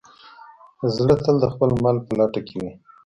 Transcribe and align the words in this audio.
زړه 0.95 1.15
تل 1.23 1.35
د 1.41 1.45
خپل 1.53 1.69
مل 1.83 1.97
په 2.05 2.11
لټه 2.19 2.41
کې 2.47 2.55
وي. 2.61 2.71